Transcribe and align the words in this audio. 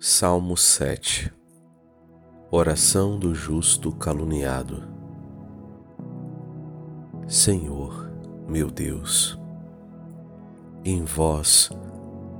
Salmo 0.00 0.56
7 0.56 1.34
Oração 2.52 3.18
do 3.18 3.34
justo 3.34 3.90
caluniado 3.90 4.84
Senhor, 7.26 8.08
meu 8.46 8.70
Deus, 8.70 9.36
em 10.84 11.02
vós 11.04 11.70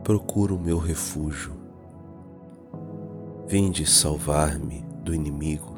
procuro 0.04 0.56
meu 0.56 0.78
refúgio. 0.78 1.52
Vinde 3.48 3.84
salvar-me 3.84 4.86
do 5.02 5.12
inimigo, 5.12 5.74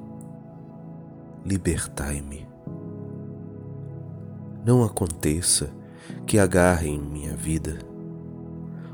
libertai-me. 1.47 2.47
Não 4.67 4.85
aconteça 4.85 5.73
que 6.27 6.39
agarrem 6.39 7.01
minha 7.01 7.35
vida 7.35 7.79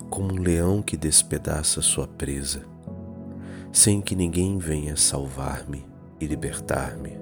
como 0.08 0.32
um 0.32 0.38
leão 0.38 0.80
que 0.80 0.96
despedaça 0.96 1.82
sua 1.82 2.06
presa 2.06 2.75
sem 3.76 4.00
que 4.00 4.16
ninguém 4.16 4.56
venha 4.56 4.96
salvar-me 4.96 5.84
e 6.18 6.26
libertar-me. 6.26 7.20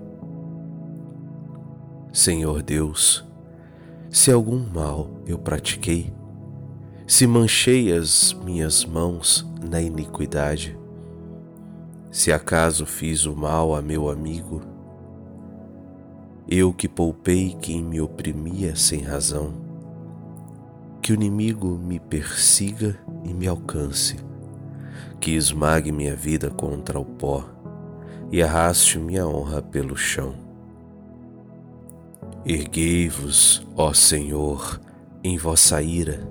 Senhor 2.12 2.62
Deus, 2.62 3.24
se 4.08 4.30
algum 4.30 4.64
mal 4.72 5.10
eu 5.26 5.36
pratiquei, 5.36 6.14
se 7.09 7.26
manchei 7.26 7.92
as 7.92 8.32
minhas 8.45 8.84
mãos 8.84 9.45
na 9.68 9.82
iniquidade, 9.82 10.78
se 12.09 12.32
acaso 12.32 12.86
fiz 12.86 13.26
o 13.26 13.34
mal 13.34 13.74
a 13.74 13.82
meu 13.82 14.09
amigo, 14.09 14.62
eu 16.48 16.73
que 16.73 16.88
poupei 16.88 17.56
quem 17.60 17.82
me 17.82 18.00
oprimia 18.00 18.76
sem 18.76 19.00
razão, 19.00 19.54
que 21.02 21.10
o 21.10 21.16
inimigo 21.16 21.76
me 21.76 21.98
persiga 21.98 22.96
e 23.24 23.34
me 23.34 23.48
alcance 23.48 24.14
que 25.24 25.30
esmague 25.30 25.91
minha 25.91 26.14
vida 26.14 26.51
contra 26.51 27.01
o 27.01 27.05
pó 27.06 27.42
e 28.30 28.43
arraste 28.43 28.98
minha 28.98 29.26
honra 29.26 29.62
pelo 29.62 29.96
chão. 29.96 30.35
Erguei-vos, 32.45 33.66
ó 33.74 33.95
Senhor, 33.95 34.79
em 35.23 35.38
vossa 35.38 35.80
ira. 35.80 36.29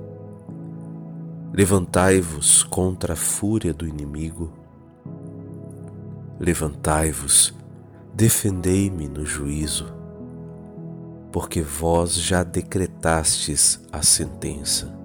Levantai-vos 1.52 2.62
contra 2.62 3.14
a 3.14 3.16
fúria 3.16 3.73
do 3.73 3.88
inimigo. 3.88 4.54
Levantai-vos, 6.39 7.52
defendei-me 8.14 9.08
no 9.08 9.26
juízo, 9.26 9.92
porque 11.32 11.64
vós 11.64 12.14
já 12.14 12.44
decretastes 12.44 13.82
a 13.92 14.04
sentença 14.04 15.03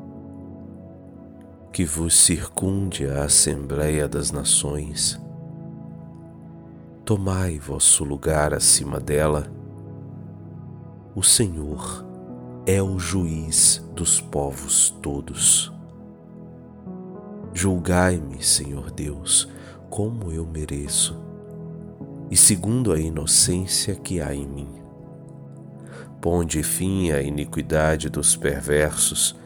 que 1.79 1.85
vos 1.85 2.13
circunde 2.13 3.07
a 3.07 3.23
Assembleia 3.23 4.09
das 4.09 4.33
Nações. 4.33 5.17
Tomai 7.05 7.57
vosso 7.57 8.03
lugar 8.03 8.53
acima 8.53 8.99
dela. 8.99 9.47
O 11.15 11.23
Senhor 11.23 12.05
é 12.67 12.83
o 12.83 12.99
juiz 12.99 13.81
dos 13.95 14.21
povos 14.21 14.91
todos. 15.01 15.73
Julgai-me, 17.55 18.43
Senhor 18.43 18.91
Deus, 18.91 19.49
como 19.89 20.33
eu 20.33 20.45
mereço, 20.45 21.17
e 22.29 22.37
segundo 22.37 22.93
a 22.93 22.99
inocência 22.99 23.95
que 23.95 24.21
há 24.21 24.35
em 24.35 24.49
mim. 24.49 24.83
Ponde 26.21 26.61
fim 26.65 27.13
à 27.13 27.23
iniquidade 27.23 28.11
dos 28.11 28.35
perversos 28.35 29.37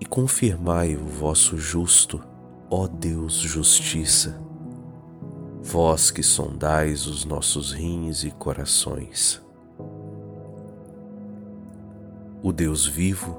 e 0.00 0.06
confirmai 0.06 0.96
o 0.96 1.04
vosso 1.04 1.58
justo, 1.58 2.22
ó 2.70 2.86
Deus 2.86 3.34
justiça, 3.34 4.40
vós 5.62 6.10
que 6.10 6.22
sondais 6.22 7.06
os 7.06 7.24
nossos 7.24 7.72
rins 7.72 8.22
e 8.24 8.30
corações. 8.30 9.42
O 12.42 12.52
Deus 12.52 12.86
vivo 12.86 13.36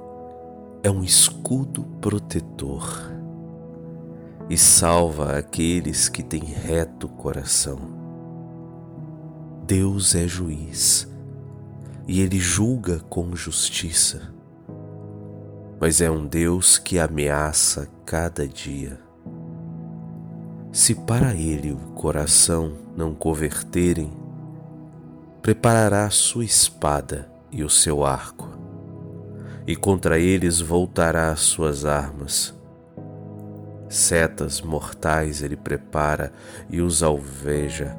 é 0.84 0.92
um 0.92 1.04
escudo 1.04 1.84
protetor 2.02 3.10
e 4.50 4.58
salva 4.58 5.38
aqueles 5.38 6.10
que 6.10 6.22
têm 6.22 6.44
reto 6.44 7.08
coração. 7.08 7.80
Deus 9.66 10.16
é 10.16 10.28
juiz 10.28 11.08
e 12.08 12.22
ele 12.22 12.40
julga 12.40 13.00
com 13.02 13.36
justiça 13.36 14.34
mas 15.80 16.02
é 16.02 16.12
um 16.12 16.28
Deus 16.28 16.78
que 16.78 17.00
ameaça 17.00 17.88
cada 18.06 18.46
dia. 18.46 19.00
Se 20.72 20.94
para 20.94 21.34
ele 21.34 21.72
o 21.72 21.78
coração 21.96 22.74
não 22.96 23.14
converterem, 23.14 24.12
preparará 25.42 26.10
sua 26.10 26.44
espada 26.44 27.32
e 27.50 27.64
o 27.64 27.70
seu 27.70 28.04
arco, 28.04 28.50
e 29.66 29.76
contra 29.76 30.20
eles 30.20 30.60
voltará 30.60 31.32
as 31.32 31.40
suas 31.40 31.86
armas. 31.86 32.54
Setas 33.88 34.62
mortais 34.62 35.42
ele 35.42 35.56
prepara 35.56 36.32
e 36.70 36.82
os 36.82 37.02
alveja, 37.02 37.98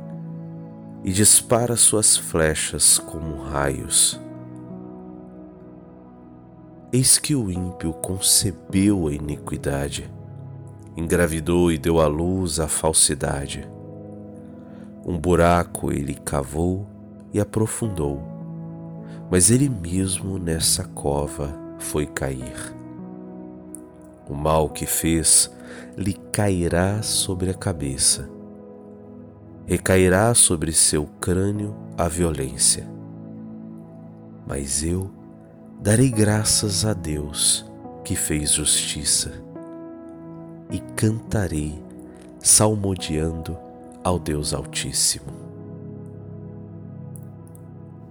e 1.03 1.11
dispara 1.13 1.75
suas 1.77 2.17
flechas 2.17 2.99
como 2.99 3.43
raios 3.43 4.21
Eis 6.93 7.19
que 7.19 7.37
o 7.37 7.53
ímpio 7.53 7.93
concebeu 7.93 9.07
a 9.07 9.13
iniquidade, 9.13 10.13
engravidou 10.97 11.71
e 11.71 11.79
deu 11.79 12.01
à 12.01 12.09
luz 12.09 12.59
a 12.59 12.67
falsidade. 12.67 13.65
Um 15.07 15.17
buraco 15.17 15.93
ele 15.93 16.15
cavou 16.15 16.89
e 17.33 17.39
aprofundou, 17.39 18.21
mas 19.31 19.53
ele 19.53 19.69
mesmo 19.69 20.37
nessa 20.37 20.83
cova 20.83 21.57
foi 21.79 22.07
cair. 22.07 22.75
O 24.29 24.35
mal 24.35 24.69
que 24.69 24.85
fez 24.85 25.49
lhe 25.97 26.15
cairá 26.33 27.05
sobre 27.05 27.51
a 27.51 27.55
cabeça, 27.55 28.29
recairá 29.65 30.35
sobre 30.35 30.73
seu 30.73 31.07
crânio 31.21 31.73
a 31.97 32.09
violência. 32.09 32.85
Mas 34.45 34.83
eu 34.83 35.20
darei 35.81 36.11
graças 36.11 36.85
a 36.85 36.93
Deus 36.93 37.65
que 38.05 38.15
fez 38.15 38.53
justiça 38.53 39.33
e 40.71 40.79
cantarei 40.95 41.83
salmodiando 42.39 43.57
ao 44.05 44.19
Deus 44.19 44.53
Altíssimo. 44.53 45.33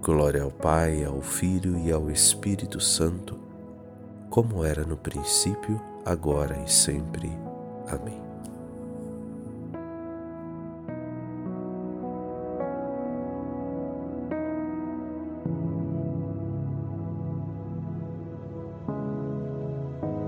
Glória 0.02 0.42
ao 0.42 0.50
Pai, 0.50 1.04
ao 1.04 1.20
Filho 1.20 1.78
e 1.78 1.92
ao 1.92 2.10
Espírito 2.10 2.80
Santo, 2.80 3.38
como 4.28 4.64
era 4.64 4.84
no 4.84 4.96
princípio, 4.96 5.80
agora 6.04 6.60
e 6.64 6.70
sempre. 6.70 7.30
Amém. 7.88 8.29